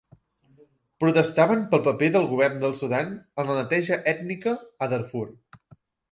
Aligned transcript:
Protestaven 1.01 1.59
pel 1.73 1.83
paper 1.87 2.07
del 2.15 2.23
govern 2.31 2.57
del 2.63 2.73
Sudan 2.79 3.11
en 3.43 3.51
la 3.51 3.57
neteja 3.59 3.99
ètnica 4.13 4.55
a 4.87 4.89
Darfur. 4.95 5.27